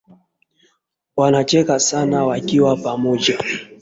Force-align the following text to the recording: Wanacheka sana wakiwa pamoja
Wanacheka 1.15 1.79
sana 1.79 2.25
wakiwa 2.25 2.77
pamoja 2.77 3.37